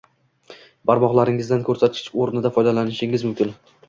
[0.91, 3.53] Barmoqlaringizdan koʻrsatkich oʻrnida foydalanishingiz mumkin